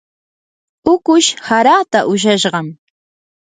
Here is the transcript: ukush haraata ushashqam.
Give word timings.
ukush 0.93 1.27
haraata 1.47 1.99
ushashqam. 2.13 2.67